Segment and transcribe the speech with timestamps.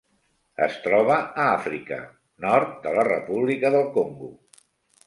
[0.67, 2.01] Es troba a Àfrica:
[2.47, 4.37] nord de la República del Congo.